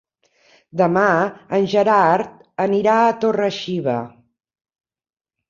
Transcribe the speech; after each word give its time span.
Demà 0.79 1.03
en 1.57 1.67
Gerard 1.73 2.31
anirà 2.65 2.97
a 3.03 3.13
Torre-xiva. 3.27 4.01